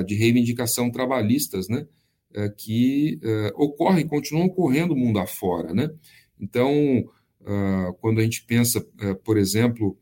[0.08, 1.86] de reivindicação trabalhistas, né?
[2.34, 5.74] É, que é, ocorrem, continuam ocorrendo mundo afora.
[5.74, 5.90] Né?
[6.38, 7.06] Então,
[7.46, 9.98] ah, quando a gente pensa, é, por exemplo,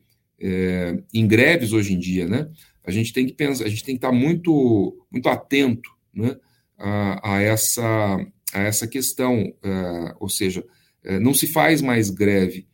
[1.12, 2.50] em greves hoje em dia, né?
[2.84, 6.36] A gente tem que pensar, a gente tem que estar muito, muito atento né?
[6.78, 9.52] a, a essa, a essa questão,
[10.20, 10.64] ou seja,
[11.20, 12.66] não se faz mais greve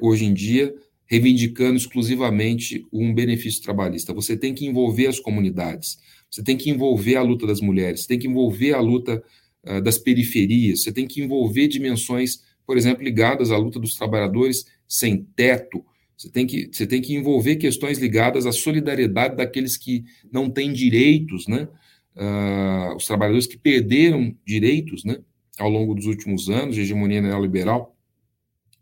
[0.00, 0.74] hoje em dia
[1.12, 4.14] reivindicando exclusivamente um benefício trabalhista.
[4.14, 5.98] Você tem que envolver as comunidades.
[6.30, 9.22] Você tem que envolver a luta das mulheres, você tem que envolver a luta
[9.66, 14.64] uh, das periferias, você tem que envolver dimensões, por exemplo, ligadas à luta dos trabalhadores
[14.88, 15.84] sem teto.
[16.22, 20.72] Você tem que, você tem que envolver questões ligadas à solidariedade daqueles que não têm
[20.72, 21.66] direitos, né?
[22.16, 25.18] uh, os trabalhadores que perderam direitos né,
[25.58, 27.96] ao longo dos últimos anos de hegemonia neoliberal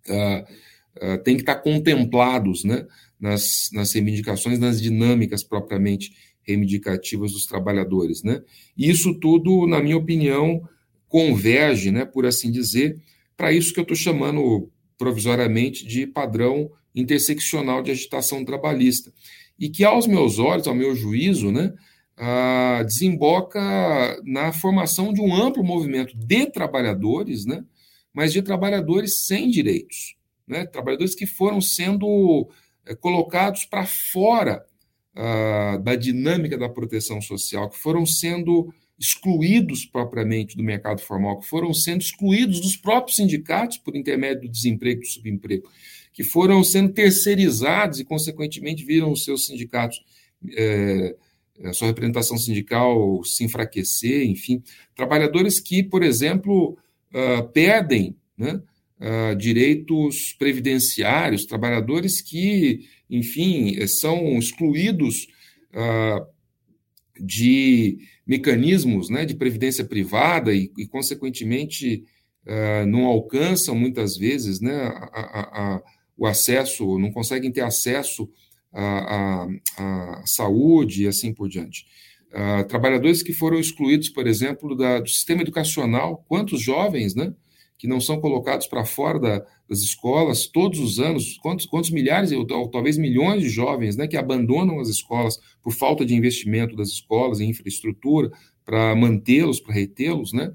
[0.06, 2.86] uh, uh, têm que estar contemplados né,
[3.18, 6.12] nas, nas reivindicações, nas dinâmicas propriamente
[6.42, 8.22] reivindicativas dos trabalhadores.
[8.22, 8.42] Né?
[8.76, 10.62] Isso tudo, na minha opinião,
[11.08, 13.00] converge, né, por assim dizer,
[13.34, 19.12] para isso que eu estou chamando provisoriamente de padrão interseccional de agitação trabalhista.
[19.58, 21.72] E que, aos meus olhos, ao meu juízo, né,
[22.16, 23.60] ah, desemboca
[24.24, 27.64] na formação de um amplo movimento de trabalhadores, né,
[28.12, 30.16] mas de trabalhadores sem direitos,
[30.46, 32.50] né, trabalhadores que foram sendo
[32.86, 34.64] é, colocados para fora
[35.14, 41.48] ah, da dinâmica da proteção social, que foram sendo excluídos propriamente do mercado formal, que
[41.48, 45.70] foram sendo excluídos dos próprios sindicatos por intermédio do desemprego e do subemprego,
[46.20, 49.98] que foram sendo terceirizados e, consequentemente, viram os seus sindicatos,
[50.54, 51.16] é,
[51.64, 54.62] a sua representação sindical se enfraquecer, enfim.
[54.94, 56.76] Trabalhadores que, por exemplo,
[57.14, 58.60] uh, perdem né,
[59.00, 65.26] uh, direitos previdenciários, trabalhadores que, enfim, são excluídos
[65.72, 66.26] uh,
[67.18, 67.96] de
[68.26, 72.04] mecanismos né, de previdência privada e, e consequentemente,
[72.46, 75.82] uh, não alcançam muitas vezes né, a, a, a,
[76.20, 78.28] o acesso, não conseguem ter acesso
[78.70, 79.48] à,
[80.26, 81.86] saúde e assim por diante.
[82.28, 87.34] Uh, trabalhadores que foram excluídos, por exemplo, da, do sistema educacional, quantos jovens, né?
[87.78, 92.30] que não são colocados para fora da, das escolas todos os anos, quantos, quantos milhares,
[92.30, 96.76] ou, ou, talvez milhões de jovens né, que abandonam as escolas por falta de investimento
[96.76, 98.30] das escolas em infraestrutura
[98.66, 100.52] para mantê-los, para retê-los né,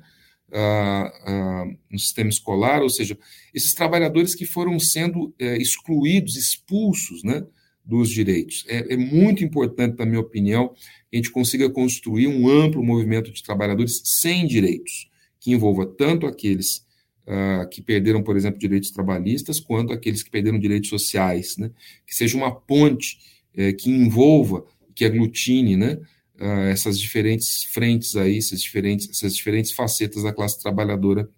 [0.54, 3.18] ah, ah, no sistema escolar, ou seja,
[3.54, 7.46] esses trabalhadores que foram sendo é, excluídos, expulsos né,
[7.84, 8.64] dos direitos.
[8.68, 10.70] É, é muito importante, na minha opinião,
[11.10, 16.26] que a gente consiga construir um amplo movimento de trabalhadores sem direitos, que envolva tanto
[16.26, 16.86] aqueles
[17.28, 21.72] uh, que perderam, por exemplo, direitos trabalhistas, quanto aqueles que perderam direitos sociais, né?
[22.06, 23.18] que seja uma ponte
[23.58, 24.66] uh, que envolva,
[24.96, 26.00] que aglutine né?
[26.40, 31.30] Uh, essas diferentes frentes aí, essas diferentes, essas diferentes facetas da classe trabalhadora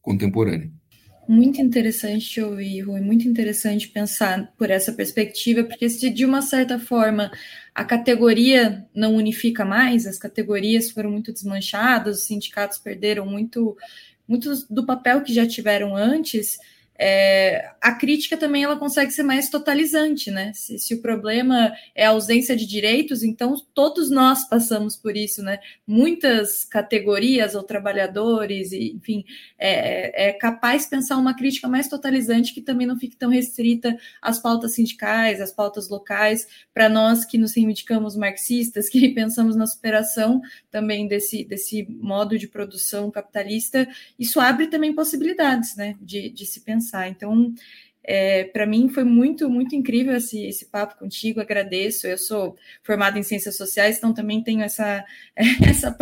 [0.00, 0.70] contemporânea.
[1.28, 6.40] Muito interessante te ouvir, Rui, muito interessante pensar por essa perspectiva, porque se de uma
[6.40, 7.30] certa forma
[7.74, 13.76] a categoria não unifica mais, as categorias foram muito desmanchadas, os sindicatos perderam muito
[14.26, 16.56] muitos do papel que já tiveram antes,
[17.00, 20.52] é, a crítica também ela consegue ser mais totalizante, né?
[20.52, 25.40] Se, se, o problema é a ausência de direitos, então todos nós passamos por isso,
[25.40, 25.60] né?
[25.86, 29.24] Muitas categorias ou trabalhadores, enfim,
[29.56, 33.96] é, é capaz de pensar uma crítica mais totalizante que também não fique tão restrita
[34.20, 39.68] às pautas sindicais, às pautas locais, para nós que nos reivindicamos marxistas, que pensamos na
[39.68, 43.86] superação também desse, desse modo de produção capitalista,
[44.18, 45.94] isso abre também possibilidades, né?
[46.00, 47.08] De, de se pensar pensar.
[47.08, 47.52] Então,
[48.10, 52.06] é, para mim foi muito, muito incrível esse, esse papo contigo, agradeço.
[52.06, 55.04] Eu sou formada em ciências sociais, então também tenho essa,
[55.36, 55.94] essa,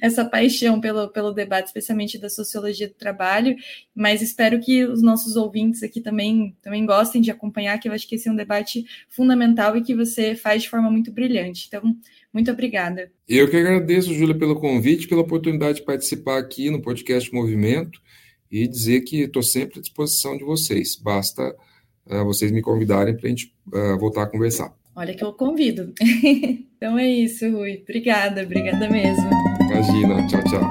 [0.00, 3.56] essa paixão pelo, pelo debate, especialmente da sociologia do trabalho,
[3.92, 8.06] mas espero que os nossos ouvintes aqui também, também gostem de acompanhar, que eu acho
[8.06, 11.64] que esse é um debate fundamental e que você faz de forma muito brilhante.
[11.66, 11.82] Então,
[12.32, 13.10] muito obrigada.
[13.28, 18.00] Eu que agradeço, Júlia, pelo convite, pela oportunidade de participar aqui no podcast Movimento
[18.50, 20.96] e dizer que estou sempre à disposição de vocês.
[20.96, 21.54] Basta
[22.06, 24.74] uh, vocês me convidarem para a gente uh, voltar a conversar.
[24.96, 25.92] Olha que eu convido.
[26.76, 27.80] então é isso, Rui.
[27.82, 29.30] Obrigada, obrigada mesmo.
[29.60, 30.68] Imagina, tchau, tchau.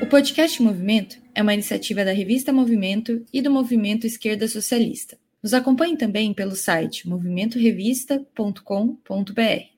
[0.00, 5.18] O podcast Movimento é uma iniciativa da revista Movimento e do Movimento Esquerda Socialista.
[5.42, 9.73] Nos acompanhe também pelo site movimentorevista.com.br.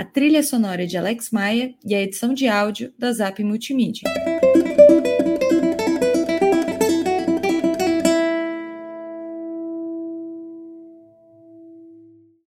[0.00, 4.08] A trilha sonora de Alex Maia e a edição de áudio da Zap Multimídia.